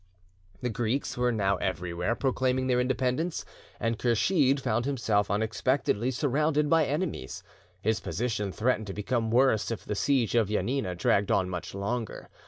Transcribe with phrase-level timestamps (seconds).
[0.61, 3.45] The Greeks were now everywhere proclaiming their independence,
[3.79, 7.43] and Kursheed found himself unexpectedly surrounded by enemies.
[7.83, 12.29] His position threatened to become worse if the siege of Janina dragged on much longer.